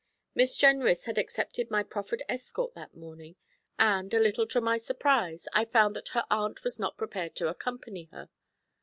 Miss 0.33 0.57
Jenrys 0.57 1.05
had 1.05 1.19
accepted 1.19 1.69
my 1.69 1.83
proffered 1.83 2.23
escort 2.27 2.73
that 2.73 2.95
morning, 2.95 3.35
and, 3.77 4.11
a 4.15 4.19
little 4.19 4.47
to 4.47 4.59
my 4.59 4.77
surprise, 4.79 5.47
I 5.53 5.65
found 5.65 5.95
that 5.95 6.07
her 6.17 6.25
aunt 6.31 6.63
was 6.63 6.79
not 6.79 6.97
prepared 6.97 7.35
to 7.35 7.49
accompany 7.49 8.05
her. 8.05 8.27